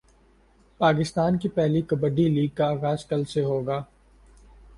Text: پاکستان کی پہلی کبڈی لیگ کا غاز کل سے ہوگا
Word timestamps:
پاکستان 0.79 1.37
کی 1.37 1.49
پہلی 1.49 1.81
کبڈی 1.81 2.27
لیگ 2.29 2.55
کا 2.55 2.71
غاز 2.81 3.05
کل 3.05 3.23
سے 3.25 3.43
ہوگا 3.43 3.81